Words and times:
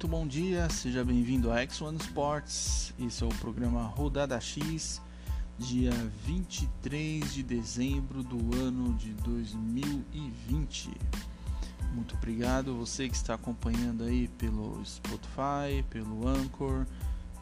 muito 0.00 0.08
bom 0.08 0.26
dia, 0.26 0.66
seja 0.70 1.04
bem-vindo 1.04 1.52
a 1.52 1.56
X1 1.56 2.00
Sports. 2.00 2.94
Esse 2.98 3.22
é 3.22 3.26
o 3.26 3.34
programa 3.34 3.82
Rodada 3.82 4.40
X, 4.40 4.98
dia 5.58 5.92
23 6.24 7.34
de 7.34 7.42
dezembro 7.42 8.22
do 8.22 8.38
ano 8.56 8.94
de 8.94 9.12
2020. 9.12 10.90
Muito 11.92 12.14
obrigado 12.14 12.74
você 12.74 13.10
que 13.10 13.14
está 13.14 13.34
acompanhando 13.34 14.04
aí 14.04 14.26
pelo 14.38 14.82
Spotify, 14.86 15.84
pelo 15.90 16.26
Anchor, 16.26 16.86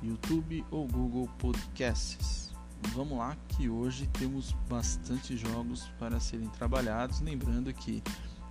YouTube 0.03 0.65
ou 0.69 0.89
Google 0.89 1.31
Podcasts. 1.39 2.51
Vamos 2.93 3.19
lá 3.19 3.37
que 3.51 3.69
hoje 3.69 4.09
temos 4.09 4.51
bastante 4.69 5.37
jogos 5.37 5.89
para 5.97 6.19
serem 6.19 6.49
trabalhados, 6.49 7.21
lembrando 7.21 7.73
que 7.73 8.03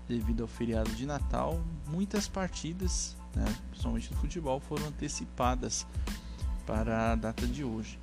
devido 0.07 0.43
ao 0.43 0.47
feriado 0.47 0.91
de 0.91 1.05
Natal, 1.05 1.61
muitas 1.89 2.25
partidas, 2.25 3.16
né, 3.35 3.45
principalmente 3.69 4.11
no 4.13 4.19
futebol, 4.19 4.59
foram 4.59 4.87
antecipadas 4.87 5.85
para 6.65 7.11
a 7.11 7.15
data 7.15 7.45
de 7.47 7.63
hoje. 7.63 7.99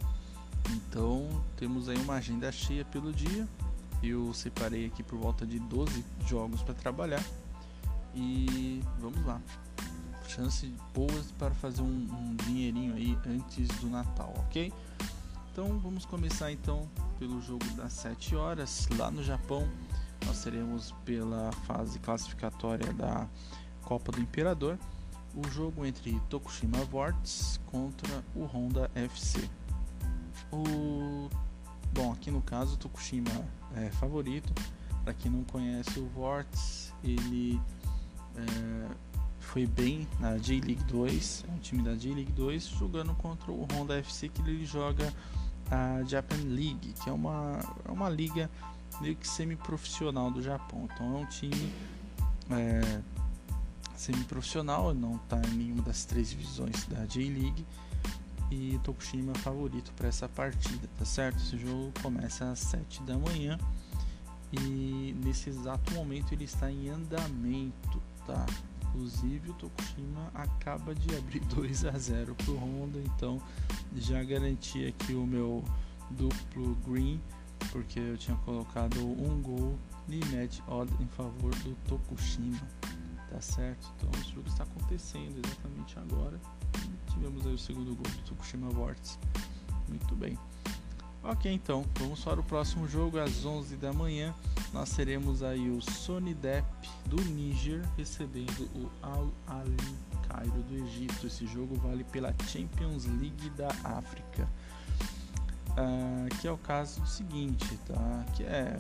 Então 0.71 1.29
temos 1.57 1.89
aí 1.89 1.97
uma 1.99 2.15
agenda 2.15 2.51
cheia 2.51 2.85
pelo 2.85 3.13
dia. 3.13 3.47
Eu 4.03 4.33
separei 4.35 4.87
aqui 4.87 5.03
por 5.03 5.19
volta 5.19 5.47
de 5.47 5.59
12 5.59 6.05
jogos 6.27 6.63
para 6.63 6.75
trabalhar. 6.75 7.23
E 8.15 8.83
vamos 8.99 9.25
lá. 9.25 9.41
Chances 10.29 10.71
boas 10.95 11.33
para 11.39 11.55
fazer 11.55 11.83
um, 11.83 11.87
um 11.87 12.37
dinheirinho 12.45 12.95
aí 12.95 13.19
antes 13.27 13.69
do 13.81 13.89
Natal, 13.89 14.33
ok? 14.39 14.73
Então 15.53 15.79
vamos 15.79 16.05
começar 16.05 16.51
então 16.51 16.89
pelo 17.19 17.41
jogo 17.41 17.65
das 17.77 17.93
7 17.93 18.35
horas 18.35 18.89
lá 18.97 19.11
no 19.11 19.23
Japão 19.23 19.69
nós 20.27 20.43
teremos 20.43 20.93
pela 21.05 21.53
fase 21.67 21.99
classificatória 21.99 22.93
da 22.93 23.27
Copa 23.83 24.11
do 24.13 24.21
Imperador 24.21 24.79
o 25.37 25.51
jogo 25.51 25.85
entre 25.85 26.19
Tokushima 26.29 26.79
Vortex 26.85 27.61
contra 27.67 28.25
o 28.35 28.45
Honda 28.45 28.91
FC. 28.95 29.49
O 30.53 31.29
bom, 31.93 32.13
aqui 32.13 32.31
no 32.31 32.43
caso 32.43 32.77
Tokushima 32.77 33.31
é 33.77 33.91
favorito. 33.91 34.53
Para 35.03 35.13
quem 35.13 35.31
não 35.31 35.45
conhece 35.45 35.99
o 36.01 36.07
Vortex, 36.07 36.93
ele 37.03 37.61
é, 38.37 38.89
foi 39.41 39.67
bem 39.67 40.09
na 40.19 40.39
J-League 40.39 40.85
2, 40.85 41.45
é 41.49 41.53
um 41.53 41.59
time 41.59 41.83
da 41.83 41.95
J-League 41.95 42.33
2, 42.33 42.65
jogando 42.69 43.15
contra 43.15 43.53
o 43.53 43.67
Honda 43.73 43.99
FC 43.99 44.29
que 44.29 44.41
ele 44.41 44.65
joga 44.65 45.13
a 45.71 46.03
Japan 46.05 46.37
League, 46.47 46.95
que 47.03 47.09
é 47.09 47.13
uma, 47.13 47.61
é 47.87 47.91
uma 47.91 48.09
liga 48.09 48.51
meio 49.01 49.17
que 49.17 49.27
semi-profissional 49.27 50.31
do 50.31 50.43
Japão. 50.43 50.89
Então 50.93 51.19
é 51.19 51.21
um 51.21 51.27
time 51.27 51.73
é, 52.51 53.01
semi-profissional, 53.97 54.95
não 54.95 55.17
está 55.17 55.41
em 55.49 55.57
nenhuma 55.57 55.83
das 55.83 56.05
três 56.05 56.31
divisões 56.31 56.85
da 56.87 57.05
J-League. 57.07 57.67
E 58.51 58.79
Tokushima 58.85 59.33
é 59.33 59.39
favorito 59.39 59.93
para 59.97 60.09
essa 60.09 60.29
partida, 60.29 60.89
tá 60.99 61.05
certo? 61.05 61.39
Esse 61.39 61.59
jogo 61.59 61.93
começa 62.03 62.51
às 62.51 62.59
7 62.61 63.03
da 63.03 63.19
manhã 63.19 63.59
e 64.53 65.17
nesse 65.25 65.49
exato 65.51 65.93
momento 65.95 66.33
ele 66.33 66.45
está 66.45 66.71
em 66.71 66.89
andamento, 66.89 68.01
tá? 68.27 68.47
Inclusive 68.83 69.51
o 69.51 69.55
Tokushima 69.55 70.31
acaba 70.35 70.95
de 70.95 71.17
abrir 71.17 71.41
2 71.53 71.87
a 71.87 71.99
0 71.99 72.35
para 72.35 72.51
o 72.53 72.57
Honda, 72.57 73.01
então 73.01 73.43
já 73.97 74.23
garanti 74.23 74.87
aqui 74.87 75.15
o 75.15 75.27
meu 75.27 75.65
duplo 76.11 76.77
green 76.87 77.21
porque 77.73 77.99
eu 77.99 78.17
tinha 78.17 78.37
colocado 78.39 79.01
um 79.01 79.41
gol 79.43 79.79
de 80.07 80.19
match 80.35 80.61
odd 80.69 80.93
em 81.01 81.07
favor 81.09 81.55
do 81.57 81.75
Tokushima, 81.89 82.61
tá 83.35 83.41
certo? 83.41 83.93
Então 83.97 84.09
o 84.11 84.25
jogo 84.33 84.49
está 84.49 84.63
acontecendo 84.63 85.43
exatamente 85.45 85.99
agora. 85.99 86.41
E 86.79 87.13
tivemos 87.13 87.45
aí 87.45 87.55
o 87.55 87.59
segundo 87.59 87.95
gol 87.97 88.05
do 88.05 88.23
Tokushima 88.29 88.71
Vortex. 88.71 89.19
Muito 89.89 90.15
bem. 90.15 90.39
Ok, 91.23 91.51
então 91.51 91.85
vamos 91.99 92.23
para 92.23 92.39
o 92.39 92.45
próximo 92.45 92.87
jogo 92.87 93.19
às 93.19 93.45
11 93.45 93.77
da 93.77 93.93
manhã. 93.93 94.33
Nós 94.73 94.91
teremos 94.91 95.43
aí 95.43 95.69
o 95.69 95.83
Sony 95.83 96.33
Depp 96.35 96.67
do 97.07 97.17
Níger 97.17 97.83
recebendo 97.97 98.71
o 98.77 98.89
Al 99.03 99.33
Ali 99.49 99.77
Cairo 100.29 100.63
do 100.63 100.77
Egito. 100.87 101.27
Esse 101.27 101.45
jogo 101.47 101.75
vale 101.77 102.05
pela 102.05 102.33
Champions 102.47 103.07
League 103.07 103.51
da 103.57 103.69
África. 103.83 104.49
Uh, 105.71 106.33
que 106.41 106.47
é 106.47 106.53
o 106.53 106.59
caso 106.59 107.01
do 107.01 107.09
seguinte, 107.09 107.77
tá? 107.87 108.25
Que 108.37 108.45
é 108.45 108.79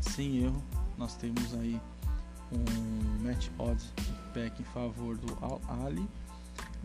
sem 0.00 0.44
erro, 0.44 0.62
nós 0.96 1.16
temos 1.16 1.52
aí 1.54 1.80
um 2.52 3.24
match 3.24 3.48
odds 3.58 3.92
back 4.34 4.60
em 4.60 4.64
favor 4.66 5.16
do 5.16 5.36
Al 5.44 5.60
Ali, 5.84 6.08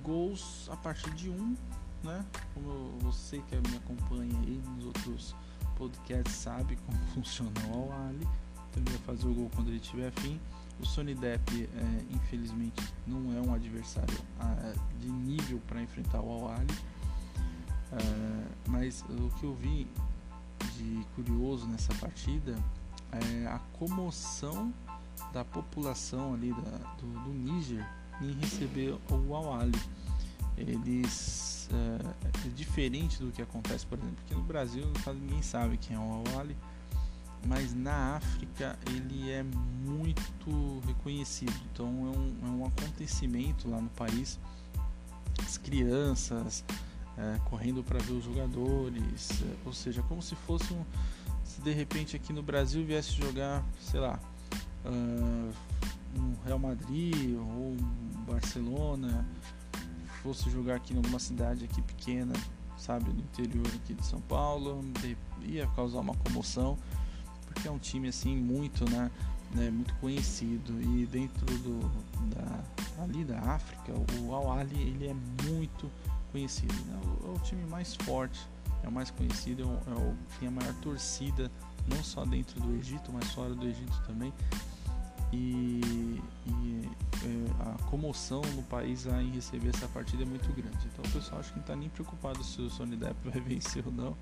gols 0.02 0.70
a 0.72 0.76
partir 0.76 1.12
de 1.12 1.30
um, 1.30 1.56
né? 2.04 2.26
Como 2.54 2.90
você 3.00 3.42
que 3.50 3.56
me 3.56 3.78
acompanha 3.78 4.38
aí 4.40 4.62
nos 4.76 4.86
outros 4.86 5.36
podcasts 5.76 6.36
sabe 6.36 6.78
como 6.86 6.98
funciona 7.14 7.52
o 7.70 7.92
Al 7.92 8.08
Ali, 8.08 8.28
então 8.70 8.84
ele 8.84 8.90
vai 8.90 9.16
fazer 9.16 9.28
o 9.28 9.34
gol 9.34 9.52
quando 9.56 9.70
ele 9.70 9.80
tiver 9.80 10.12
fim. 10.12 10.40
O 10.80 10.86
Sony 10.86 11.14
Depp, 11.14 11.70
é, 11.76 12.16
infelizmente, 12.16 12.82
não 13.06 13.32
é 13.38 13.40
um 13.40 13.54
adversário 13.54 14.18
uh, 14.42 15.00
de 15.00 15.08
nível 15.08 15.62
para 15.68 15.82
enfrentar 15.82 16.20
o 16.20 16.32
Al 16.32 16.52
Ali 16.52 16.76
Uh, 17.94 18.50
mas 18.66 19.04
o 19.08 19.30
que 19.38 19.44
eu 19.44 19.54
vi 19.54 19.88
de 20.76 21.06
curioso 21.16 21.68
nessa 21.68 21.94
partida 21.96 22.58
é 23.12 23.48
a 23.48 23.60
comoção 23.74 24.74
da 25.32 25.46
população 25.46 26.34
ali 26.34 26.52
da, 26.54 26.78
do, 26.96 27.08
do 27.24 27.30
Níger 27.34 27.88
em 28.22 28.34
receber 28.34 28.96
o 29.10 29.36
Awali. 29.36 29.80
Eles 30.58 31.70
uh, 31.72 32.16
é 32.46 32.50
diferente 32.50 33.20
do 33.20 33.32
que 33.32 33.42
acontece, 33.42 33.86
por 33.86 33.98
exemplo, 33.98 34.18
aqui 34.26 34.36
no 34.36 34.44
Brasil 34.44 34.84
ninguém 35.16 35.42
sabe 35.42 35.78
quem 35.78 35.96
é 35.96 36.00
o 36.00 36.24
Awali, 36.28 36.56
mas 37.46 37.74
na 37.74 38.18
África 38.18 38.78
ele 38.88 39.32
é 39.32 39.44
muito 39.44 40.82
reconhecido. 40.86 41.54
Então 41.72 41.88
é 41.88 42.18
um, 42.18 42.48
é 42.48 42.52
um 42.52 42.66
acontecimento 42.66 43.70
lá 43.70 43.82
no 43.82 43.90
país. 43.90 44.40
As 45.40 45.58
crianças, 45.58 46.64
é, 47.18 47.40
correndo 47.46 47.84
para 47.84 48.00
ver 48.00 48.14
os 48.14 48.24
jogadores, 48.24 49.42
é, 49.42 49.56
ou 49.66 49.74
seja, 49.74 50.02
como 50.04 50.22
se 50.22 50.36
fosse 50.36 50.74
um, 50.74 50.86
se 51.44 51.62
de 51.62 51.72
repente 51.72 52.16
aqui 52.16 52.32
no 52.32 52.44
Brasil 52.44 52.86
viesse 52.86 53.12
jogar, 53.12 53.64
sei 53.80 54.00
lá, 54.00 54.20
uh, 54.86 55.54
um 56.16 56.36
Real 56.46 56.60
Madrid 56.60 57.36
ou 57.36 57.74
um 57.74 57.78
Barcelona, 58.26 59.26
fosse 60.22 60.50
jogar 60.50 60.76
aqui 60.76 60.94
em 60.94 60.98
alguma 60.98 61.20
cidade 61.20 61.66
aqui 61.66 61.82
pequena, 61.82 62.34
sabe, 62.78 63.12
no 63.12 63.20
interior 63.20 63.68
aqui 63.68 63.94
de 63.94 64.06
São 64.06 64.22
Paulo, 64.22 64.84
ia 65.42 65.68
causar 65.68 66.00
uma 66.00 66.16
comoção, 66.16 66.78
porque 67.46 67.68
é 67.68 67.72
um 67.72 67.80
time 67.80 68.08
assim 68.08 68.36
muito, 68.36 68.90
né, 68.90 69.12
né 69.54 69.70
muito 69.70 69.94
conhecido 69.96 70.82
e 70.82 71.06
dentro 71.06 71.46
do 71.46 71.80
da 72.34 72.84
ali 73.02 73.24
da 73.24 73.40
África, 73.40 73.92
o 74.20 74.34
Al 74.34 74.52
Ahly 74.52 74.82
ele 74.82 75.08
é 75.08 75.16
muito 75.50 75.90
conhecido. 76.32 76.74
Né? 76.74 77.00
É 77.26 77.30
o 77.30 77.40
time 77.40 77.66
mais 77.66 77.96
forte, 77.96 78.40
é 78.84 78.88
o 78.88 78.92
mais 78.92 79.12
conhecido, 79.12 79.64
é 79.64 79.66
o, 79.66 79.94
é 79.94 80.00
o 80.00 80.16
tem 80.40 80.48
a 80.48 80.52
maior 80.52 80.74
torcida, 80.76 81.52
não 81.88 82.04
só 82.04 82.26
dentro 82.26 82.60
do 82.62 82.76
Egito, 82.76 83.12
mas 83.12 83.32
fora 83.34 83.54
do 83.54 83.66
Egito 83.66 84.02
também. 84.06 84.34
E, 85.34 86.22
e 86.46 86.90
é, 87.24 87.72
a 87.72 87.84
comoção 87.90 88.42
no 88.56 88.64
país 88.64 89.06
em 89.06 89.32
receber 89.32 89.70
essa 89.70 89.88
partida 89.88 90.24
é 90.24 90.26
muito 90.26 90.48
grande. 90.54 90.88
Então 90.88 91.04
o 91.06 91.12
pessoal 91.12 91.40
acho 91.40 91.50
que 91.50 91.56
não 91.56 91.64
está 91.64 91.76
nem 91.76 91.90
preocupado 91.90 92.44
se 92.44 92.62
o 92.62 92.70
Sony 92.70 92.96
Depp 92.96 93.30
vai 93.30 93.42
vencer 93.42 93.84
ou 93.86 93.92
não, 93.92 94.18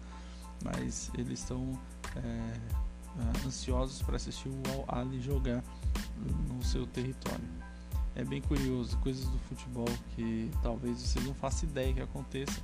mas 0.63 1.11
eles 1.17 1.39
estão 1.39 1.77
é, 2.15 3.45
ansiosos 3.45 4.01
para 4.01 4.15
assistir 4.15 4.49
o 4.49 4.61
Al 4.87 5.01
Ali 5.01 5.19
jogar 5.19 5.63
no 6.47 6.63
seu 6.63 6.87
território 6.87 7.61
é 8.15 8.23
bem 8.23 8.41
curioso, 8.41 8.97
coisas 8.97 9.25
do 9.25 9.37
futebol 9.39 9.87
que 10.15 10.51
talvez 10.61 10.99
vocês 10.99 11.25
não 11.25 11.33
façam 11.33 11.69
ideia 11.69 11.93
que 11.93 12.01
aconteça, 12.01 12.61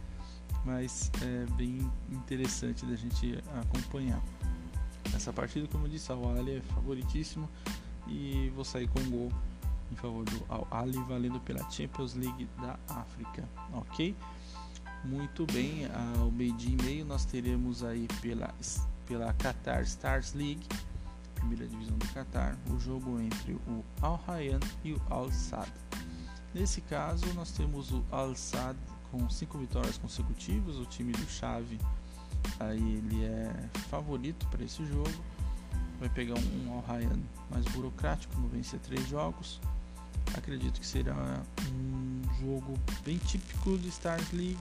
mas 0.65 1.09
é 1.21 1.45
bem 1.55 1.89
interessante 2.11 2.85
da 2.85 2.95
gente 2.95 3.41
acompanhar. 3.61 4.21
Essa 5.15 5.31
partida, 5.31 5.67
como 5.67 5.85
eu 5.85 5.89
disse, 5.89 6.11
o 6.11 6.29
Ali 6.29 6.57
é 6.57 6.61
favoritíssimo 6.61 7.49
e 8.07 8.51
vou 8.55 8.65
sair 8.65 8.87
com 8.87 8.99
um 8.99 9.09
gol 9.09 9.31
em 9.91 9.95
favor 9.95 10.25
do 10.25 10.45
Al 10.49 10.67
Ali 10.71 10.97
valendo 11.03 11.39
pela 11.39 11.69
Champions 11.69 12.13
League 12.13 12.47
da 12.61 12.77
África, 12.89 13.47
ok? 13.73 14.15
Muito 15.03 15.45
bem, 15.45 15.87
ao 16.17 16.31
meio-dia 16.31 16.75
e 16.77 16.83
meio 16.83 17.05
nós 17.05 17.23
teremos 17.25 17.83
aí 17.83 18.07
pela, 18.21 18.53
pela 19.05 19.33
Qatar 19.33 19.81
Stars 19.83 20.33
League 20.33 20.65
primeira 21.37 21.67
divisão 21.67 21.97
do 21.97 22.07
Catar, 22.13 22.57
o 22.69 22.79
jogo 22.79 23.19
entre 23.19 23.53
o 23.53 23.83
Al 24.01 24.21
Rayyan 24.27 24.59
e 24.83 24.93
o 24.93 25.01
Al 25.09 25.31
Sadd. 25.31 25.71
Nesse 26.53 26.81
caso, 26.81 27.25
nós 27.35 27.51
temos 27.51 27.91
o 27.91 28.03
Al 28.11 28.35
Sadd 28.35 28.77
com 29.11 29.29
cinco 29.29 29.57
vitórias 29.57 29.97
consecutivas, 29.97 30.75
o 30.75 30.85
time 30.85 31.11
do 31.13 31.29
Chave 31.29 31.79
aí 32.59 32.95
ele 32.95 33.25
é 33.25 33.69
favorito 33.89 34.47
para 34.47 34.63
esse 34.63 34.85
jogo. 34.85 35.11
Vai 35.99 36.09
pegar 36.09 36.35
um 36.35 36.73
Al 36.73 36.81
Rayyan 36.87 37.19
mais 37.49 37.65
burocrático, 37.65 38.39
não 38.39 38.47
vencer 38.49 38.79
três 38.79 39.07
jogos. 39.07 39.59
Acredito 40.35 40.79
que 40.79 40.85
será 40.85 41.41
um 41.71 42.21
jogo 42.39 42.77
bem 43.03 43.17
típico 43.17 43.77
de 43.77 43.87
Stars 43.89 44.31
League, 44.31 44.59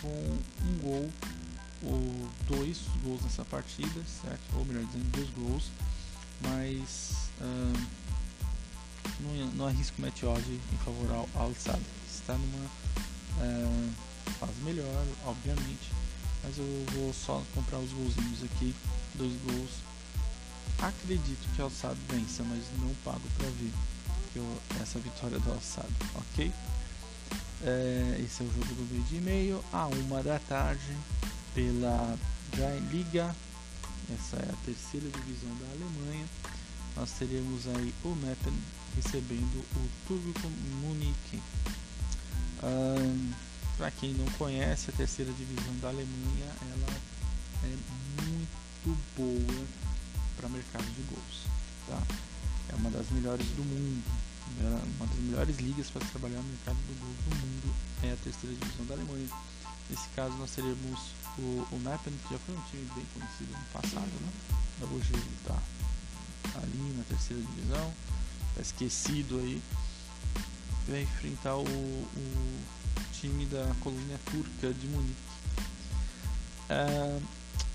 com 0.00 0.08
um 0.08 0.78
gol 0.78 1.10
ou 1.82 2.28
dois 2.46 2.78
gols 3.02 3.22
nessa 3.22 3.44
partida, 3.44 4.02
certo? 4.22 4.56
Ou 4.56 4.64
melhor 4.64 4.84
dizendo, 4.84 5.10
dois 5.10 5.28
gols, 5.30 5.70
mas 6.40 7.30
não, 9.20 9.46
não 9.54 9.66
arrisco 9.66 10.00
match 10.00 10.22
odd 10.22 10.60
em 10.72 10.76
favor 10.78 11.10
ao, 11.10 11.28
Alçado. 11.42 11.82
Está 12.10 12.34
numa 12.34 12.68
fase 14.38 14.60
melhor, 14.62 15.06
obviamente, 15.26 15.90
mas 16.42 16.56
eu 16.56 16.86
vou 16.94 17.12
só 17.12 17.42
comprar 17.54 17.78
os 17.78 17.92
golzinhos 17.92 18.42
aqui, 18.44 18.74
dois 19.14 19.32
gols. 19.42 19.89
Acredito 20.82 21.48
que 21.54 21.60
Alçado 21.60 21.98
vença, 22.08 22.42
mas 22.44 22.64
não 22.80 22.94
pago 23.04 23.20
para 23.36 23.46
ver 23.50 23.72
eu, 24.34 24.60
essa 24.80 24.98
vitória 24.98 25.38
do 25.38 25.50
Alçado, 25.52 25.92
ok? 26.14 26.50
É, 27.62 28.22
esse 28.24 28.42
é 28.42 28.46
o 28.46 28.52
jogo 28.52 28.74
do 28.74 28.88
meio 28.90 29.04
de 29.04 29.20
meio, 29.20 29.64
a 29.72 29.86
uma 29.86 30.22
da 30.22 30.38
tarde, 30.38 30.96
pela 31.54 32.18
Liga, 32.90 33.34
essa 34.14 34.36
é 34.36 34.50
a 34.50 34.56
terceira 34.64 35.08
divisão 35.10 35.54
da 35.58 35.66
Alemanha. 35.66 36.26
Nós 36.96 37.10
teremos 37.12 37.66
aí 37.68 37.94
o 38.02 38.08
Meppen 38.14 38.54
recebendo 38.96 39.64
o 39.76 39.88
Turbo 40.08 40.32
Munique. 40.80 41.40
Um, 42.62 43.32
Para 43.76 43.90
quem 43.92 44.12
não 44.14 44.26
conhece, 44.32 44.90
a 44.90 44.92
terceira 44.92 45.32
divisão 45.32 45.74
da 45.80 45.88
Alemanha 45.88 46.52
ela 46.72 46.96
é 47.64 47.76
muito 48.22 48.98
boa 49.16 49.66
para 50.40 50.48
mercado 50.48 50.84
de 50.94 51.02
gols. 51.02 51.44
Tá? 51.86 52.00
É 52.70 52.74
uma 52.76 52.90
das 52.90 53.08
melhores 53.10 53.46
do 53.48 53.62
mundo. 53.62 54.02
Uma 54.96 55.06
das 55.06 55.18
melhores 55.18 55.56
ligas 55.58 55.90
para 55.90 56.04
trabalhar 56.06 56.38
no 56.38 56.48
mercado 56.48 56.76
do 56.76 56.98
gol 56.98 57.14
do 57.28 57.36
mundo 57.36 57.74
é 58.02 58.12
a 58.12 58.16
terceira 58.16 58.56
divisão 58.56 58.86
da 58.86 58.94
Alemanha. 58.94 59.28
Nesse 59.88 60.08
caso, 60.16 60.34
nós 60.36 60.50
teremos 60.50 61.00
o, 61.38 61.66
o 61.70 61.78
que 61.78 62.34
já 62.34 62.38
foi 62.38 62.56
um 62.56 62.62
time 62.70 62.90
bem 62.94 63.06
conhecido 63.14 63.52
no 63.52 63.64
passado, 63.72 64.10
né? 64.20 64.32
Hoje 64.92 65.12
ele 65.12 65.30
está 65.40 65.58
ali 66.56 66.94
na 66.96 67.04
terceira 67.04 67.42
divisão, 67.42 67.94
está 68.50 68.62
esquecido 68.62 69.38
aí. 69.38 69.62
Vai 70.88 71.02
enfrentar 71.02 71.56
o, 71.56 71.64
o 71.64 72.62
time 73.12 73.46
da 73.46 73.72
colônia 73.80 74.18
turca 74.30 74.72
de 74.72 74.86
Munique. 74.88 75.16
É, 76.68 77.20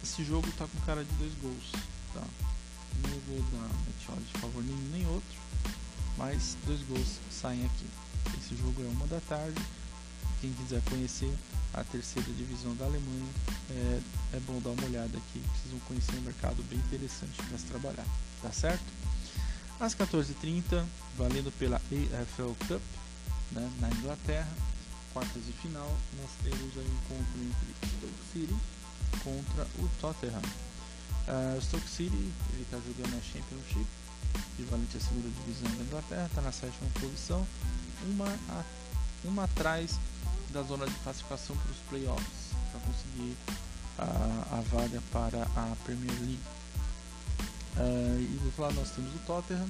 esse 0.03 0.23
jogo 0.23 0.47
está 0.49 0.65
com 0.67 0.79
cara 0.81 1.03
de 1.03 1.11
dois 1.13 1.33
gols, 1.41 1.71
tá? 2.13 2.23
Não 3.03 3.19
vou 3.27 3.41
dar 3.51 3.67
match 3.67 4.23
de 4.33 4.39
favor 4.39 4.63
nenhum 4.63 4.89
nem 4.91 5.07
outro, 5.07 5.39
mas 6.17 6.57
dois 6.65 6.81
gols 6.83 7.19
saem 7.31 7.65
aqui. 7.65 7.85
Esse 8.39 8.55
jogo 8.55 8.81
é 8.83 8.87
uma 8.87 9.07
da 9.07 9.19
tarde. 9.21 9.61
Quem 10.41 10.51
quiser 10.53 10.81
conhecer, 10.83 11.33
a 11.73 11.83
terceira 11.83 12.31
divisão 12.33 12.75
da 12.75 12.85
Alemanha. 12.85 13.29
É, 13.69 14.01
é 14.33 14.39
bom 14.41 14.59
dar 14.61 14.71
uma 14.71 14.85
olhada 14.85 15.17
aqui, 15.17 15.41
vão 15.69 15.79
conhecer 15.81 16.15
um 16.17 16.21
mercado 16.21 16.63
bem 16.63 16.79
interessante 16.79 17.41
para 17.43 17.57
se 17.57 17.65
trabalhar, 17.65 18.05
tá 18.41 18.51
certo? 18.51 18.83
Às 19.79 19.93
14h30, 19.95 20.85
valendo 21.17 21.51
pela 21.59 21.77
AFL 21.77 22.53
Cup 22.67 22.81
né, 23.51 23.71
na 23.79 23.89
Inglaterra, 23.89 24.49
quartas 25.13 25.45
de 25.45 25.51
final, 25.53 25.89
nós 26.17 26.29
temos 26.43 26.77
aí 26.77 26.85
um 26.85 27.15
encontro 27.15 27.41
entre 27.41 27.89
Stoke 27.89 28.13
City 28.31 28.55
contra 29.23 29.67
o 29.79 29.89
Tottenham. 29.99 30.41
Uh, 31.27 31.59
Stoke 31.59 31.89
City 31.89 32.15
ele 32.53 32.61
está 32.61 32.77
jogando 32.77 33.17
a 33.17 33.21
Championship, 33.21 33.87
equivalente 34.53 34.97
à 34.97 34.99
segunda 34.99 35.27
divisão 35.29 35.75
da 35.75 35.83
Inglaterra, 35.83 36.25
está 36.27 36.41
na 36.41 36.51
sétima 36.51 36.87
posição, 36.99 37.47
uma, 38.05 38.27
a, 38.49 38.63
uma 39.23 39.43
atrás 39.45 39.97
da 40.53 40.61
zona 40.61 40.85
de 40.85 40.93
classificação 40.99 41.57
para 41.57 41.71
os 41.71 41.77
playoffs, 41.89 42.53
para 42.71 42.79
conseguir 42.81 43.35
a, 43.97 44.57
a, 44.57 44.61
vaga 44.69 45.01
para 45.11 45.43
a 45.43 45.75
Premier 45.83 46.13
League. 46.19 46.39
Uh, 47.77 48.21
e 48.21 48.37
do 48.39 48.45
outro 48.45 48.61
lado 48.61 48.75
nós 48.75 48.91
temos 48.91 49.13
o 49.15 49.19
Tottenham, 49.25 49.69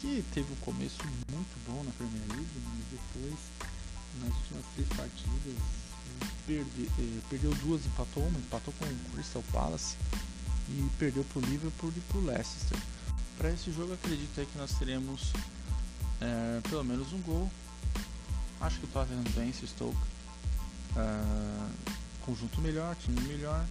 que 0.00 0.24
teve 0.32 0.52
um 0.52 0.56
começo 0.56 1.02
muito 1.28 1.66
bom 1.66 1.82
na 1.82 1.90
Premier 1.90 2.22
League, 2.28 2.50
mas 2.68 2.84
depois, 2.92 3.38
nas 4.22 4.32
últimas 4.32 4.64
três 4.74 4.88
partidas, 4.90 5.56
perde, 6.46 6.90
eh, 6.98 7.20
perdeu 7.28 7.52
duas, 7.56 7.84
empatou 7.84 8.22
uma, 8.22 8.38
empatou 8.38 8.72
com 8.78 8.84
o 8.84 9.12
Crystal 9.14 9.42
Palace 9.50 9.96
e 10.68 10.90
perdeu 10.98 11.24
para 11.24 11.40
o 11.40 11.42
Liverpool 11.42 11.92
e 11.96 12.00
para 12.00 12.18
o 12.18 12.24
Leicester. 12.24 12.78
Para 13.38 13.50
esse 13.50 13.72
jogo, 13.72 13.92
acredito 13.92 14.46
que 14.46 14.58
nós 14.58 14.72
teremos 14.78 15.32
eh, 16.20 16.60
pelo 16.68 16.84
menos 16.84 17.12
um 17.12 17.20
gol. 17.22 17.50
Acho 18.60 18.78
que 18.78 18.84
o 18.84 18.88
Tottenham 18.88 19.24
vence 19.34 19.64
o 19.64 19.68
Stoke 19.68 20.14
Uh, 20.94 21.90
conjunto 22.24 22.60
melhor, 22.60 22.94
time 22.94 23.20
melhor, 23.22 23.66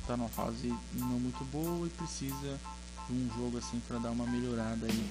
está 0.00 0.16
numa 0.16 0.28
fase 0.28 0.72
não 0.92 1.18
muito 1.18 1.44
boa 1.50 1.88
e 1.88 1.90
precisa 1.90 2.60
de 3.08 3.12
um 3.12 3.28
jogo 3.36 3.58
assim 3.58 3.80
para 3.88 3.98
dar 3.98 4.12
uma 4.12 4.24
melhorada 4.24 4.86
aí 4.86 5.10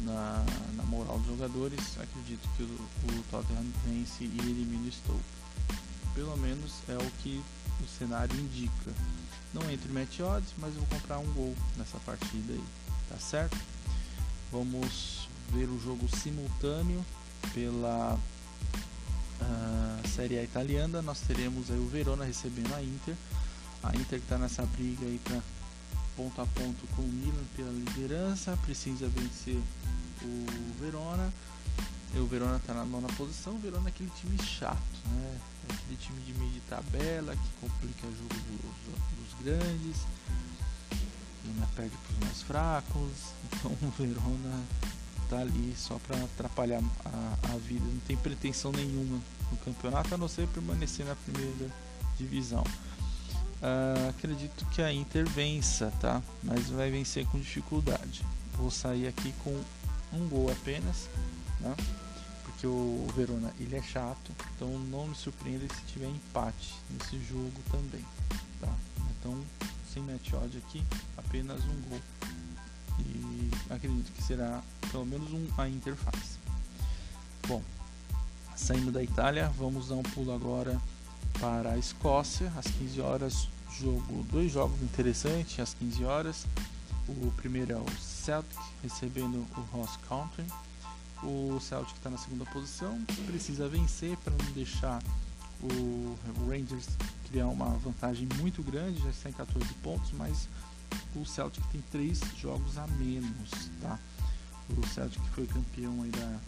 na, 0.00 0.44
na, 0.74 0.82
moral 0.82 1.16
dos 1.20 1.28
jogadores. 1.28 1.78
Acredito 1.96 2.48
que 2.56 2.64
o, 2.64 2.66
o 2.66 3.22
Tottenham 3.30 3.64
vence 3.86 4.24
e 4.24 4.36
elimina 4.40 4.88
o 4.88 4.92
Stoke. 4.92 5.20
Pelo 6.12 6.36
menos 6.38 6.72
é 6.88 6.96
o 6.96 7.10
que 7.22 7.40
o 7.84 7.98
cenário 7.98 8.38
indica. 8.38 8.92
Não 9.52 9.70
entre 9.70 9.92
match 9.92 10.20
odds, 10.20 10.54
mas 10.58 10.74
vou 10.74 10.86
comprar 10.86 11.18
um 11.18 11.32
gol 11.32 11.54
nessa 11.76 11.98
partida 11.98 12.52
aí, 12.52 12.64
tá 13.08 13.18
certo? 13.18 13.56
Vamos 14.50 15.28
ver 15.50 15.68
o 15.68 15.78
jogo 15.78 16.08
simultâneo 16.16 17.04
pela 17.52 18.18
uh, 19.40 20.08
Série 20.08 20.38
A 20.38 20.42
italiana, 20.42 21.02
nós 21.02 21.20
teremos 21.20 21.70
aí 21.70 21.78
o 21.78 21.88
Verona 21.88 22.24
recebendo 22.24 22.74
a 22.74 22.82
Inter. 22.82 23.14
A 23.82 23.94
Inter 23.94 24.18
está 24.18 24.38
nessa 24.38 24.64
briga 24.64 25.04
aí 25.04 25.20
para 25.22 25.40
ponto 26.16 26.40
a 26.40 26.46
ponto 26.46 26.86
com 26.94 27.02
o 27.02 27.08
Milan 27.08 27.44
pela 27.56 27.70
liderança, 27.70 28.56
precisa 28.64 29.08
vencer 29.08 29.60
o 30.22 30.80
Verona. 30.80 31.32
E 32.14 32.18
o 32.18 32.26
Verona 32.26 32.56
está 32.56 32.74
na 32.74 32.84
nona 32.84 33.08
posição. 33.14 33.54
O 33.54 33.58
Verona 33.58 33.88
é 33.88 33.92
aquele 33.92 34.10
time 34.10 34.36
chato, 34.42 34.76
né? 35.06 35.38
É 35.68 35.72
aquele 35.72 35.96
time 35.96 36.20
de 36.22 36.34
meio 36.34 36.50
de 36.50 36.60
tabela 36.60 37.34
que 37.34 37.48
complica 37.60 38.06
o 38.06 38.12
jogo 38.12 38.34
dos, 38.34 38.94
dos 39.16 39.44
grandes, 39.44 39.96
ainda 41.44 41.66
perde 41.74 41.96
para 41.96 42.12
os 42.12 42.18
mais 42.18 42.42
fracos. 42.42 43.12
Então 43.52 43.70
o 43.70 43.90
Verona 43.96 44.62
tá 45.30 45.38
ali 45.38 45.74
só 45.76 45.98
para 46.06 46.22
atrapalhar 46.22 46.82
a, 47.06 47.54
a, 47.54 47.56
vida, 47.56 47.84
não 47.86 48.00
tem 48.00 48.16
pretensão 48.16 48.70
nenhuma 48.70 49.18
no 49.50 49.56
campeonato 49.58 50.14
a 50.14 50.18
não 50.18 50.28
ser 50.28 50.46
permanecer 50.48 51.06
na 51.06 51.14
primeira 51.14 51.72
divisão. 52.18 52.64
Uh, 53.62 54.10
acredito 54.10 54.66
que 54.66 54.82
a 54.82 54.92
Inter 54.92 55.26
vença, 55.28 55.92
tá? 56.00 56.20
Mas 56.42 56.68
vai 56.68 56.90
vencer 56.90 57.24
com 57.26 57.38
dificuldade. 57.38 58.26
Vou 58.54 58.70
sair 58.70 59.06
aqui 59.06 59.32
com 59.44 59.58
um 60.12 60.28
gol 60.28 60.50
apenas, 60.50 61.08
né? 61.60 61.74
Porque 62.62 62.66
o 62.68 63.08
Verona 63.16 63.52
ele 63.58 63.74
é 63.74 63.82
chato, 63.82 64.30
então 64.54 64.68
não 64.78 65.08
me 65.08 65.16
surpreenda 65.16 65.66
se 65.74 65.82
tiver 65.92 66.06
empate 66.06 66.76
nesse 66.90 67.18
jogo 67.24 67.60
também, 67.72 68.04
tá? 68.60 68.72
Então 69.18 69.36
sem 69.92 70.00
match 70.00 70.32
odd 70.32 70.56
aqui, 70.58 70.84
apenas 71.16 71.60
um 71.64 71.80
gol 71.88 72.00
e 73.00 73.50
acredito 73.68 74.12
que 74.12 74.22
será 74.22 74.62
pelo 74.92 75.04
menos 75.04 75.32
um 75.32 75.44
a 75.58 75.68
interface. 75.68 76.38
Bom, 77.48 77.60
saindo 78.54 78.92
da 78.92 79.02
Itália, 79.02 79.48
vamos 79.58 79.88
dar 79.88 79.96
um 79.96 80.04
pulo 80.04 80.32
agora 80.32 80.80
para 81.40 81.72
a 81.72 81.78
Escócia, 81.78 82.52
às 82.56 82.66
15 82.66 83.00
horas, 83.00 83.48
jogo, 83.80 84.24
dois 84.30 84.52
jogos 84.52 84.80
interessantes 84.82 85.58
às 85.58 85.74
15 85.74 86.04
horas. 86.04 86.46
O 87.08 87.32
primeiro 87.32 87.72
é 87.72 87.76
o 87.76 87.90
Celtic 87.98 88.56
recebendo 88.84 89.44
o 89.56 89.60
Ross 89.76 89.96
Country. 90.08 90.44
O 91.22 91.60
Celtic 91.60 91.96
está 91.96 92.10
na 92.10 92.18
segunda 92.18 92.44
posição, 92.46 93.00
precisa 93.26 93.68
vencer 93.68 94.16
para 94.18 94.32
não 94.32 94.52
deixar 94.52 95.00
o 95.62 96.18
Rangers 96.48 96.88
criar 97.28 97.46
uma 97.46 97.70
vantagem 97.78 98.28
muito 98.38 98.62
grande, 98.62 99.00
já 99.00 99.10
está 99.10 99.30
em 99.30 99.32
14 99.32 99.66
pontos, 99.74 100.10
mas 100.12 100.48
o 101.14 101.24
Celtic 101.24 101.64
tem 101.70 101.80
três 101.90 102.20
jogos 102.36 102.76
a 102.76 102.86
menos, 102.86 103.50
tá? 103.80 103.98
O 104.76 104.86
Celtic 104.86 105.22
foi 105.34 105.46
campeão 105.46 106.02
aí 106.02 106.10
da, 106.10 106.40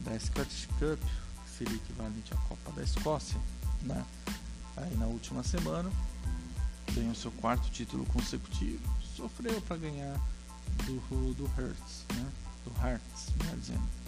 da 0.00 0.18
Scottish 0.18 0.66
Cup, 0.78 1.00
que 1.00 1.50
seria 1.58 1.74
equivalente 1.74 2.32
à 2.32 2.36
Copa 2.48 2.72
da 2.72 2.82
Escócia, 2.82 3.38
né? 3.82 4.04
Aí 4.76 4.96
na 4.96 5.06
última 5.06 5.42
semana 5.42 5.90
ganhou 6.94 7.14
seu 7.14 7.30
quarto 7.32 7.70
título 7.70 8.04
consecutivo. 8.06 8.82
Sofreu 9.16 9.60
para 9.62 9.76
ganhar 9.76 10.20
do, 10.86 11.34
do 11.34 11.44
Hearts, 11.60 12.04
né? 12.14 12.32
Do 12.64 12.72
Hearts, 12.80 13.28
melhor 13.38 13.56
dizendo. 13.56 14.03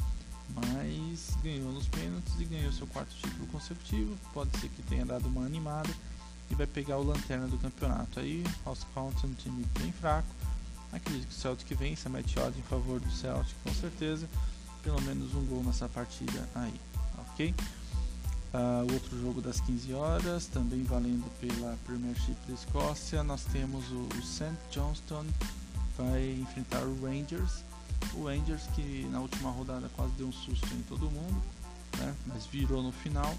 Mas 0.55 1.37
ganhou 1.43 1.73
nos 1.73 1.87
pênaltis 1.89 2.35
e 2.41 2.45
ganhou 2.45 2.73
seu 2.73 2.87
quarto 2.87 3.15
título 3.15 3.47
consecutivo. 3.49 4.17
Pode 4.33 4.59
ser 4.59 4.69
que 4.69 4.83
tenha 4.83 5.05
dado 5.05 5.27
uma 5.27 5.45
animada 5.45 5.91
e 6.51 6.55
vai 6.55 6.67
pegar 6.67 6.99
o 6.99 7.03
lanterna 7.03 7.47
do 7.47 7.59
campeonato. 7.59 8.21
Aí, 8.21 8.45
House 8.65 8.87
County 8.95 9.25
é 9.25 9.29
um 9.29 9.35
time 9.35 9.67
bem 9.79 9.93
fraco. 9.93 10.29
Acredito 10.93 11.27
que 11.27 11.35
o 11.35 11.37
Celtic 11.37 11.77
vence, 11.77 12.07
a 12.07 12.11
match 12.11 12.37
odd 12.37 12.59
em 12.59 12.63
favor 12.63 13.01
do 13.01 13.11
Celtic 13.11 13.55
com 13.63 13.75
certeza. 13.75 14.29
pelo 14.83 15.01
menos 15.03 15.35
um 15.35 15.45
gol 15.47 15.65
nessa 15.65 15.89
partida 15.89 16.49
aí, 16.55 16.81
ok? 17.19 17.53
Uh, 18.55 18.93
outro 18.93 19.21
jogo 19.21 19.43
das 19.43 19.61
15 19.61 19.93
horas, 19.93 20.47
também 20.47 20.85
valendo 20.85 21.29
pela 21.41 21.77
Premiership 21.85 22.37
da 22.47 22.55
Escócia, 22.55 23.23
nós 23.25 23.45
temos 23.47 23.85
o, 23.91 24.09
o 24.17 24.23
St. 24.23 24.55
Johnston 24.71 25.27
vai 25.97 26.39
enfrentar 26.41 26.83
o 26.83 27.01
Rangers. 27.05 27.65
O 28.15 28.25
Rangers 28.25 28.63
que 28.75 29.07
na 29.11 29.21
última 29.21 29.51
rodada 29.51 29.91
quase 29.95 30.13
deu 30.13 30.29
um 30.29 30.33
susto 30.33 30.67
em 30.75 30.83
todo 30.83 31.11
mundo, 31.11 31.43
né? 31.99 32.15
mas 32.27 32.47
virou 32.47 32.83
no 32.83 32.93
final 32.93 33.35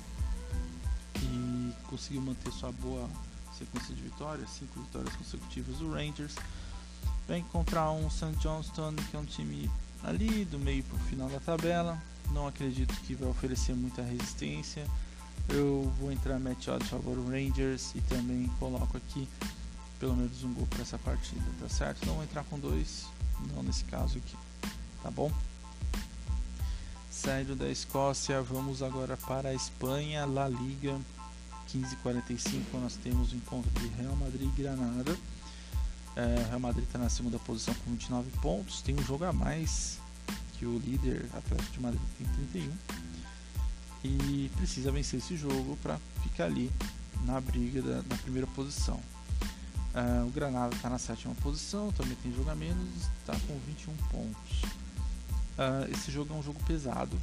e 1.21 1.71
conseguiu 1.87 2.21
manter 2.21 2.51
sua 2.51 2.71
boa 2.71 3.09
sequência 3.57 3.93
de 3.93 4.01
vitórias, 4.01 4.49
cinco 4.49 4.79
vitórias 4.81 5.15
consecutivas. 5.15 5.81
O 5.81 5.91
Rangers 5.91 6.35
vai 7.27 7.39
encontrar 7.39 7.91
um 7.91 8.09
St. 8.09 8.35
Johnston 8.39 8.93
que 9.09 9.15
é 9.15 9.19
um 9.19 9.25
time 9.25 9.69
ali 10.03 10.45
do 10.45 10.59
meio 10.59 10.83
para 10.83 10.95
o 10.95 10.99
final 10.99 11.29
da 11.29 11.39
tabela. 11.39 12.01
Não 12.31 12.47
acredito 12.47 12.93
que 13.01 13.15
vai 13.15 13.29
oferecer 13.29 13.73
muita 13.73 14.01
resistência. 14.01 14.85
Eu 15.49 15.91
vou 15.99 16.11
entrar 16.11 16.39
match 16.39 16.67
odd 16.67 16.83
a 16.83 16.87
favor 16.87 17.15
do 17.15 17.29
Rangers 17.29 17.95
e 17.95 18.01
também 18.01 18.47
coloco 18.59 18.97
aqui 18.97 19.27
pelo 19.99 20.15
menos 20.15 20.43
um 20.43 20.53
gol 20.53 20.67
para 20.67 20.81
essa 20.81 20.97
partida, 20.99 21.43
tá 21.59 21.69
certo? 21.69 22.05
Não 22.05 22.15
vou 22.15 22.23
entrar 22.23 22.43
com 22.43 22.59
dois, 22.59 23.07
não 23.53 23.63
nesse 23.63 23.83
caso 23.85 24.17
aqui, 24.17 24.35
tá 25.07 25.11
bom? 25.11 25.31
Saindo 27.09 27.55
da 27.55 27.69
Escócia, 27.69 28.41
vamos 28.41 28.83
agora 28.83 29.15
para 29.15 29.49
a 29.49 29.53
Espanha, 29.53 30.25
La 30.25 30.49
Liga 30.49 30.99
15:45 31.71 32.77
nós 32.81 32.97
temos 32.97 33.31
o 33.31 33.35
encontro 33.37 33.71
de 33.79 33.87
Real 33.87 34.15
Madrid 34.17 34.49
e 34.49 34.61
Granada. 34.61 35.17
É, 36.13 36.45
Real 36.49 36.59
Madrid 36.59 36.83
está 36.83 36.99
na 36.99 37.07
segunda 37.07 37.39
posição 37.39 37.73
com 37.73 37.91
29 37.91 38.29
pontos, 38.41 38.81
tem 38.81 38.95
um 38.95 39.03
jogo 39.03 39.23
a 39.23 39.31
mais 39.31 39.97
que 40.59 40.65
o 40.65 40.77
líder 40.77 41.25
Atlético 41.33 41.71
de 41.71 41.79
Madrid 41.79 42.01
tem 42.17 42.27
31 42.51 42.73
e 44.03 44.51
precisa 44.57 44.91
vencer 44.91 45.19
esse 45.19 45.37
jogo 45.37 45.77
para 45.81 45.97
ficar 46.21 46.45
ali 46.45 46.69
na 47.23 47.39
briga 47.39 47.81
da, 47.81 48.03
na 48.09 48.17
primeira 48.17 48.47
posição. 48.47 48.99
Uh, 49.95 50.27
o 50.27 50.31
Granada 50.31 50.75
está 50.75 50.89
na 50.89 50.97
sétima 50.97 51.33
posição, 51.35 51.93
também 51.93 52.15
tem 52.21 52.33
jogo 52.33 52.49
a 52.49 52.55
menos, 52.55 52.89
está 53.21 53.33
com 53.47 53.57
21 53.67 53.95
pontos. 54.11 54.86
Uh, 55.57 55.91
esse 55.91 56.11
jogo 56.11 56.33
é 56.33 56.37
um 56.37 56.43
jogo 56.43 56.59
pesado. 56.65 57.17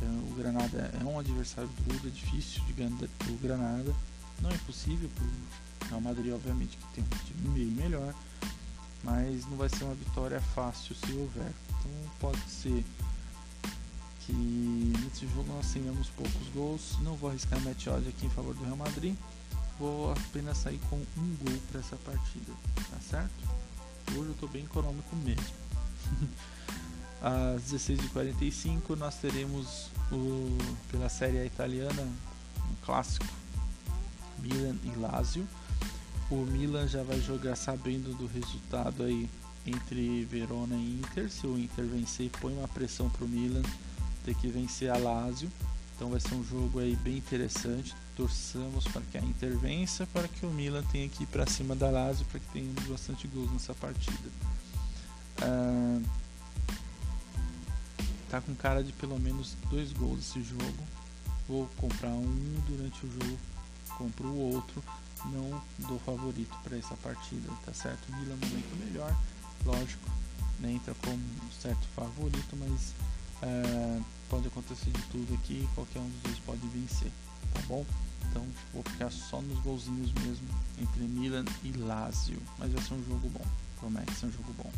Uh, 0.00 0.32
o 0.32 0.34
Granada 0.34 0.92
é 1.00 1.04
um 1.04 1.18
adversário 1.18 1.70
duro, 1.86 2.08
é 2.08 2.10
difícil 2.10 2.62
de 2.64 2.72
ganhar 2.72 2.90
o 2.90 3.38
Granada. 3.40 3.94
Não 4.40 4.50
é 4.50 4.54
impossível 4.54 5.08
para 5.14 5.86
o 5.86 5.90
Real 5.90 6.00
Madrid, 6.00 6.32
obviamente, 6.32 6.76
que 6.76 6.86
tem 6.94 7.04
um 7.04 7.24
time 7.24 7.48
meio 7.50 7.70
melhor, 7.70 8.12
mas 9.04 9.46
não 9.46 9.56
vai 9.56 9.68
ser 9.68 9.84
uma 9.84 9.94
vitória 9.94 10.40
fácil 10.40 10.96
se 10.96 11.12
houver. 11.12 11.52
Então 11.68 11.90
pode 12.18 12.40
ser 12.50 12.84
que 14.26 14.32
nesse 14.32 15.28
jogo 15.28 15.52
nós 15.52 15.72
tenhamos 15.72 16.08
poucos 16.10 16.48
gols. 16.52 16.96
Não 17.02 17.14
vou 17.14 17.30
arriscar 17.30 17.60
match 17.60 17.86
odd 17.86 18.08
aqui 18.08 18.26
em 18.26 18.30
favor 18.30 18.54
do 18.54 18.64
Real 18.64 18.76
Madrid. 18.76 19.14
Vou 19.78 20.10
apenas 20.12 20.58
sair 20.58 20.80
com 20.90 20.96
um 20.96 21.36
gol 21.36 21.58
para 21.70 21.80
essa 21.80 21.96
partida, 21.96 22.52
tá 22.90 22.98
certo? 23.08 23.48
Hoje 24.10 24.28
eu 24.28 24.32
estou 24.32 24.48
bem 24.48 24.64
econômico 24.64 25.14
mesmo. 25.16 25.44
Às 27.22 27.62
16h45 27.72 28.96
nós 28.96 29.14
teremos 29.14 29.90
o, 30.10 30.58
pela 30.90 31.08
Série 31.08 31.46
italiana 31.46 32.02
um 32.02 32.84
clássico 32.84 33.24
Milan 34.40 34.74
e 34.82 34.98
Lazio. 34.98 35.46
O 36.28 36.44
Milan 36.44 36.88
já 36.88 37.04
vai 37.04 37.20
jogar 37.20 37.54
sabendo 37.54 38.12
do 38.16 38.26
resultado 38.26 39.04
aí 39.04 39.30
entre 39.64 40.24
Verona 40.24 40.74
e 40.74 41.00
Inter. 41.00 41.30
Se 41.30 41.46
o 41.46 41.56
Inter 41.56 41.84
vencer, 41.84 42.28
põe 42.40 42.52
uma 42.54 42.66
pressão 42.66 43.08
para 43.08 43.24
o 43.24 43.28
Milan 43.28 43.62
ter 44.24 44.34
que 44.34 44.48
vencer 44.48 44.90
a 44.90 44.96
Lazio. 44.96 45.48
Então 45.94 46.10
vai 46.10 46.18
ser 46.18 46.34
um 46.34 46.42
jogo 46.42 46.80
aí 46.80 46.96
bem 46.96 47.18
interessante. 47.18 47.94
Torçamos 48.16 48.84
para 48.88 49.02
que 49.02 49.18
a 49.18 49.20
Inter 49.20 49.56
vença, 49.56 50.08
para 50.12 50.26
que 50.26 50.44
o 50.44 50.50
Milan 50.50 50.82
tenha 50.90 51.08
que 51.08 51.22
ir 51.22 51.26
para 51.26 51.46
cima 51.46 51.76
da 51.76 51.88
Lazio, 51.88 52.26
para 52.26 52.40
que 52.40 52.46
tenha 52.52 52.72
bastante 52.88 53.28
gols 53.28 53.52
nessa 53.52 53.74
partida. 53.74 54.28
Ah, 55.40 56.00
tá 58.32 58.40
com 58.40 58.54
cara 58.54 58.82
de 58.82 58.94
pelo 58.94 59.20
menos 59.20 59.54
dois 59.68 59.92
gols 59.92 60.20
esse 60.20 60.42
jogo. 60.42 60.82
Vou 61.46 61.68
comprar 61.76 62.08
um 62.08 62.62
durante 62.66 63.04
o 63.04 63.10
jogo, 63.10 63.38
compro 63.98 64.26
o 64.26 64.54
outro. 64.54 64.82
Não 65.26 65.62
dou 65.86 65.98
favorito 66.00 66.56
para 66.64 66.78
essa 66.78 66.94
partida, 66.96 67.48
tá 67.64 67.74
certo? 67.74 68.10
Milan 68.10 68.36
muito 68.36 68.84
melhor, 68.84 69.14
lógico, 69.64 70.10
né? 70.58 70.72
entra 70.72 70.94
como 70.94 71.20
certo 71.60 71.86
favorito, 71.94 72.56
mas 72.56 72.94
é, 73.42 74.00
pode 74.28 74.48
acontecer 74.48 74.90
de 74.90 75.02
tudo 75.02 75.34
aqui, 75.34 75.68
qualquer 75.74 76.00
um 76.00 76.08
dos 76.08 76.22
dois 76.22 76.38
pode 76.40 76.66
vencer, 76.68 77.12
tá 77.54 77.60
bom? 77.68 77.84
Então 78.30 78.44
vou 78.72 78.82
ficar 78.82 79.12
só 79.12 79.40
nos 79.42 79.60
golzinhos 79.60 80.10
mesmo 80.14 80.48
entre 80.80 81.02
Milan 81.02 81.44
e 81.62 81.70
Lazio, 81.72 82.42
mas 82.58 82.72
vai 82.72 82.82
ser 82.82 82.94
um 82.94 83.04
jogo 83.04 83.28
bom, 83.28 83.46
promete 83.78 84.12
ser 84.14 84.26
um 84.26 84.32
jogo 84.32 84.52
bom. 84.54 84.72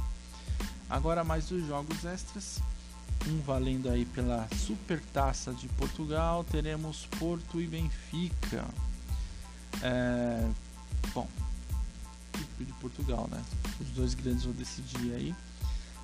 Agora 0.90 1.24
mais 1.24 1.46
dos 1.46 1.66
jogos 1.66 2.04
extras, 2.04 2.60
um 3.28 3.40
valendo 3.40 3.88
aí 3.88 4.04
pela 4.04 4.48
Super 4.54 5.00
Taça 5.12 5.52
de 5.52 5.68
Portugal, 5.68 6.44
teremos 6.44 7.06
Porto 7.18 7.60
e 7.60 7.66
Benfica. 7.66 8.64
É, 9.82 10.48
bom, 11.12 11.28
de 12.58 12.72
Portugal, 12.74 13.28
né? 13.30 13.42
Os 13.80 13.88
dois 13.88 14.14
grandes 14.14 14.44
vão 14.44 14.52
decidir 14.52 15.14
aí. 15.14 15.34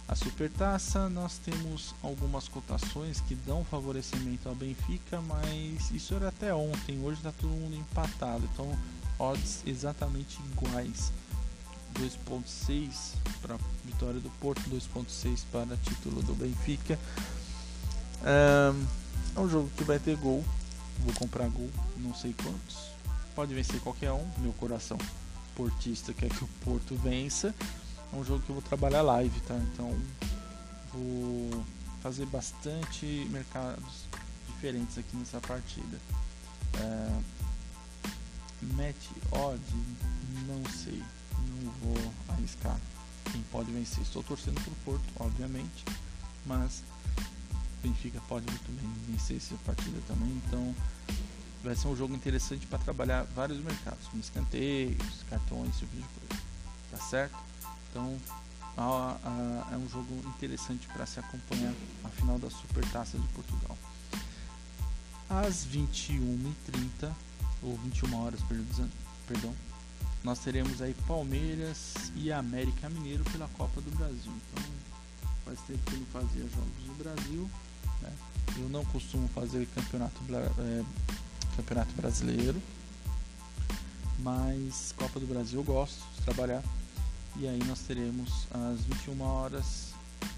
A 0.09 0.17
Supertaça 0.17 1.09
nós 1.09 1.38
temos 1.38 1.95
algumas 2.02 2.49
cotações 2.49 3.21
que 3.21 3.35
dão 3.37 3.64
favorecimento 3.64 4.49
ao 4.49 4.55
Benfica, 4.57 5.21
mas 5.21 5.90
isso 5.93 6.14
era 6.14 6.29
até 6.29 6.52
ontem, 6.52 7.00
hoje 7.00 7.19
está 7.19 7.31
todo 7.31 7.50
mundo 7.50 7.76
empatado, 7.76 8.49
então 8.52 8.76
odds 9.21 9.62
exatamente 9.64 10.40
iguais. 10.50 11.12
2.6 11.95 13.15
para 13.43 13.59
vitória 13.85 14.21
do 14.21 14.31
Porto, 14.41 14.63
2.6 14.71 15.45
para 15.51 15.77
título 15.79 16.23
do 16.23 16.35
Benfica. 16.35 16.99
É 18.23 19.41
um 19.41 19.49
jogo 19.49 19.71
que 19.77 19.85
vai 19.85 19.99
ter 19.99 20.17
gol, 20.17 20.45
vou 21.01 21.15
comprar 21.15 21.49
gol, 21.49 21.71
não 21.99 22.15
sei 22.15 22.35
quantos. 22.35 22.91
Pode 23.35 23.55
vencer 23.55 23.81
qualquer 23.81 24.13
um, 24.13 24.29
meu 24.39 24.53
coração 24.55 24.99
portista 25.55 26.15
quer 26.15 26.31
que 26.31 26.45
o 26.45 26.49
Porto 26.65 26.95
vença 26.97 27.55
é 28.13 28.17
um 28.17 28.25
jogo 28.25 28.43
que 28.43 28.51
eu 28.51 28.55
vou 28.55 28.63
trabalhar 28.63 29.03
live, 29.03 29.41
tá? 29.43 29.55
Então 29.55 29.97
vou 30.93 31.65
fazer 32.03 32.27
bastante 32.27 33.07
mercados 33.31 34.07
diferentes 34.49 34.99
aqui 34.99 35.17
nessa 35.17 35.41
partida. 35.41 35.99
É, 36.75 37.21
match 38.75 39.11
odd, 39.31 39.61
não 40.47 40.65
sei, 40.73 41.03
vou 41.83 41.97
arriscar 42.29 42.79
quem 43.31 43.43
pode 43.50 43.71
vencer. 43.71 44.02
Estou 44.02 44.23
torcendo 44.23 44.61
pro 44.61 44.75
Porto, 44.85 45.05
obviamente, 45.19 45.85
mas 46.47 46.83
Benfica 47.83 48.21
pode 48.29 48.47
muito 48.47 48.73
bem 48.73 48.90
vencer 49.09 49.37
essa 49.37 49.55
partida 49.64 49.99
também, 50.07 50.31
então 50.47 50.75
vai 51.62 51.75
ser 51.75 51.88
um 51.88 51.97
jogo 51.97 52.14
interessante 52.14 52.67
para 52.67 52.79
trabalhar 52.79 53.25
vários 53.35 53.59
mercados, 53.59 54.07
como 54.09 54.21
escanteios, 54.21 55.25
cartões, 55.29 55.71
esse 55.71 55.81
tipo 55.81 55.97
de 55.97 56.02
coisa. 56.02 56.43
Tá 56.90 56.99
certo? 56.99 57.37
Então 57.90 58.19
a, 58.76 59.17
a, 59.25 59.75
é 59.75 59.76
um 59.76 59.88
jogo 59.88 60.14
interessante 60.29 60.87
para 60.88 61.07
se 61.07 61.21
acompanhar 61.21 61.75
a 62.05 62.09
final 62.09 62.38
da 62.38 62.50
Supertaça 62.50 63.19
de 63.19 63.26
Portugal. 63.29 63.76
Às 65.29 65.67
21h30 65.67 67.12
ou 67.62 67.76
21 67.76 68.14
horas, 68.17 68.40
perdão, 69.26 69.55
nós 70.23 70.39
teremos 70.41 70.83
aí 70.83 70.95
Palmeiras 71.07 71.95
e 72.15 72.31
América 72.31 72.89
Mineiro 72.91 73.25
pela 73.25 73.49
Copa 73.49 73.81
do 73.81 73.91
Brasil. 73.97 74.33
Então 74.33 74.65
faz 75.45 75.59
tempo 75.61 75.79
que 75.91 75.97
não 75.97 76.07
fazia 76.07 76.43
jogos 76.43 76.87
no 76.87 76.95
Brasil. 76.95 77.50
Né? 78.03 78.12
Eu 78.59 78.69
não 78.69 78.85
costumo 78.87 79.29
fazer 79.29 79.67
campeonato, 79.75 80.21
é, 80.59 80.85
campeonato 81.57 81.93
brasileiro, 81.95 82.61
mas 84.19 84.93
Copa 84.97 85.19
do 85.19 85.27
Brasil 85.27 85.61
eu 85.61 85.65
gosto 85.65 86.00
de 86.17 86.23
trabalhar 86.23 86.62
e 87.37 87.47
aí 87.47 87.61
nós 87.65 87.81
teremos 87.81 88.47
às 88.50 88.85
21 88.85 89.21
horas 89.23 89.91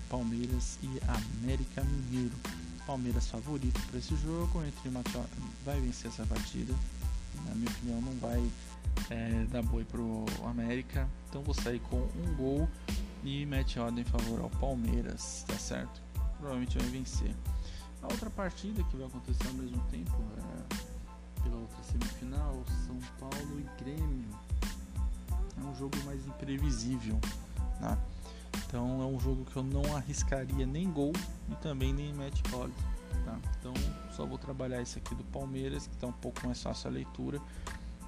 Palmeiras 0.09 0.79
e 0.83 1.01
América 1.41 1.83
Mineiro. 1.83 2.35
Palmeiras 2.87 3.29
favorito 3.29 3.81
para 3.89 3.99
esse 3.99 4.15
jogo, 4.17 4.63
entre 4.65 4.91
vai 5.65 5.81
vencer 5.81 6.11
essa 6.11 6.27
partida. 6.27 6.75
Na 7.47 7.55
minha 7.55 7.71
opinião, 7.71 8.01
não 8.03 8.13
vai 8.19 8.45
é, 9.11 9.63
boi 9.63 9.85
pro 9.85 10.25
América. 10.45 11.09
Então 11.29 11.43
vou 11.43 11.55
sair 11.55 11.81
com 11.81 11.97
um 11.97 12.35
gol 12.37 12.69
e 13.25 13.47
mete 13.47 13.79
ordem 13.79 14.03
em 14.03 14.05
favor 14.05 14.41
ao 14.41 14.51
Palmeiras, 14.51 15.45
tá 15.47 15.55
certo? 15.55 16.03
Provavelmente 16.39 16.79
vai 16.79 16.89
vencer. 16.89 17.35
A 18.03 18.07
outra 18.13 18.31
partida 18.31 18.83
que 18.85 18.97
vai 18.97 19.07
acontecer 19.07 19.47
ao 19.47 19.55
mesmo 19.55 19.81
tempo 19.91 20.13
é 20.39 21.43
pela 21.43 21.57
outra 21.57 21.83
semifinal, 21.85 22.63
São 22.87 22.99
Paulo 23.19 23.61
e 23.61 23.83
Grêmio 23.83 24.29
é 25.61 25.65
um 25.65 25.75
jogo 25.75 25.97
mais 26.05 26.27
imprevisível. 26.27 27.19
Né? 27.81 27.99
Então 28.67 29.03
é 29.03 29.07
um 29.07 29.19
jogo 29.19 29.45
que 29.45 29.57
eu 29.57 29.63
não 29.63 29.97
arriscaria 29.97 30.67
nem 30.67 30.91
gol 30.91 31.13
e 31.51 31.55
também 31.57 31.93
nem 31.93 32.13
match 32.15 32.41
odds. 32.53 32.77
Tá? 33.25 33.39
Então 33.59 33.73
só 34.17 34.27
vou 34.27 34.39
trabalhar 34.39 34.81
esse 34.81 34.99
aqui 34.99 35.15
do 35.15 35.25
Palmeiras, 35.25 35.87
que 35.87 35.95
está 35.95 36.07
um 36.07 36.13
pouco 36.13 36.45
mais 36.47 36.63
fácil 36.63 36.89
a 36.89 36.93
leitura. 36.93 37.41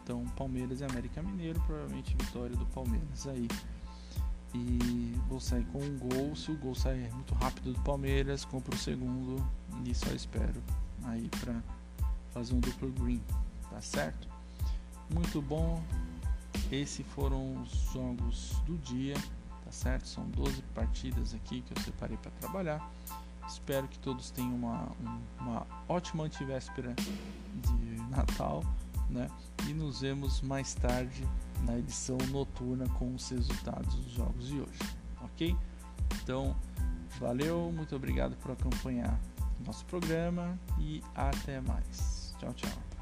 Então 0.05 0.23
Palmeiras 0.37 0.83
e 0.83 0.85
América 0.85 1.23
Mineiro, 1.23 1.59
provavelmente 1.63 2.15
vitória 2.15 2.55
do 2.55 2.67
Palmeiras 2.67 3.27
aí. 3.27 3.49
E 4.55 5.19
vou 5.29 5.41
sair 5.41 5.65
com 5.67 5.79
um 5.79 5.99
gol. 5.99 6.37
Se 6.37 6.51
o 6.51 6.59
gol 6.59 6.75
sair 6.75 7.11
muito 7.15 7.35
rápido 7.35 7.73
do 7.73 7.81
Palmeiras, 7.81 8.45
compro 8.45 8.75
o 8.75 8.79
segundo 8.79 9.45
e 9.85 9.95
só 9.95 10.13
espero 10.13 10.63
aí 11.05 11.29
para 11.41 11.61
fazer 12.33 12.55
um 12.55 12.61
duplo 12.61 12.93
green, 12.93 13.21
tá 13.71 13.81
certo? 13.81 14.29
Muito 15.13 15.41
bom. 15.41 15.83
Esses 16.71 17.05
foram 17.09 17.63
os 17.63 17.71
jogos 17.93 18.51
do 18.67 18.77
dia, 18.79 19.15
tá 19.65 19.73
certo? 19.73 20.07
São 20.07 20.29
12 20.31 20.63
partidas 20.75 21.35
aqui 21.35 21.63
que 21.63 21.73
eu 21.77 21.83
separei 21.83 22.19
para 22.19 22.31
trabalhar. 22.33 22.93
Espero 23.49 23.89
que 23.89 23.99
todos 23.99 24.31
tenham 24.31 24.55
uma, 24.55 24.89
uma 25.41 25.67
ótima 25.89 26.25
antivéspera 26.25 26.95
de 26.95 28.01
Natal, 28.11 28.63
né? 29.09 29.29
E 29.69 29.73
nos 29.73 30.01
vemos 30.01 30.41
mais 30.43 30.75
tarde 30.75 31.27
na 31.65 31.79
edição 31.79 32.19
noturna 32.31 32.89
com 32.91 33.15
os 33.15 33.29
resultados 33.29 33.95
dos 33.95 34.13
jogos 34.13 34.49
de 34.49 34.61
hoje, 34.61 34.79
ok? 35.23 35.57
Então, 36.23 36.57
valeu, 37.19 37.73
muito 37.73 37.95
obrigado 37.97 38.37
por 38.37 38.51
acompanhar 38.51 39.19
nosso 39.65 39.85
programa 39.87 40.59
e 40.79 41.03
até 41.15 41.61
mais. 41.61 42.35
Tchau, 42.39 42.53
tchau. 42.55 42.94